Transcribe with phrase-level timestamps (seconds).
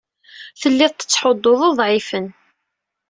[0.61, 2.27] Telliḍ tettḥudduḍ uḍɛifen.